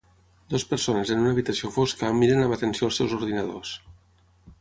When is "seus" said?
3.01-3.13